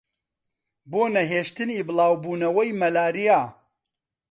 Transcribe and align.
بۆ 0.89 1.01
نەهێشتنی 1.15 1.85
بڵاوبوونەوەی 1.87 2.77
مەلاریا 2.81 3.41